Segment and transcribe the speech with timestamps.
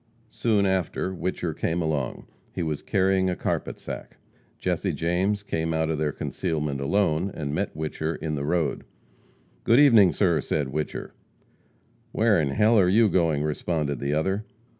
[0.31, 2.25] Soon after Whicher came along.
[2.55, 4.17] He was carrying a carpet sack.
[4.57, 8.83] Jesse James came out of their concealment alone, and met Whicher in the road.
[9.63, 11.11] "Good evening, sir," said Whicher.
[12.13, 14.43] "Where in h ll are you going?" responded the other.